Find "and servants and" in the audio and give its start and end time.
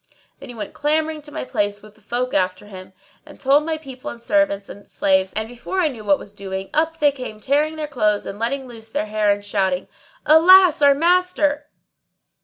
4.09-4.87